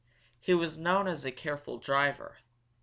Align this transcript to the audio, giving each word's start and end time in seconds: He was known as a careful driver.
He 0.39 0.55
was 0.55 0.79
known 0.79 1.07
as 1.07 1.25
a 1.25 1.31
careful 1.31 1.77
driver. 1.77 2.39